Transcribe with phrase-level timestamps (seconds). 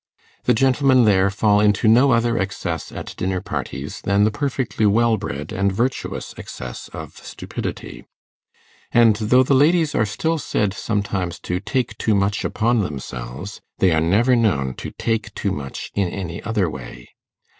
[0.45, 5.15] The gentlemen there fall into no other excess at dinner parties than the perfectly well
[5.15, 8.05] bred and virtuous excess of stupidity;
[8.91, 13.91] and though the ladies are still said sometimes to take too much upon themselves, they
[13.91, 17.09] are never known to take too much in any other way.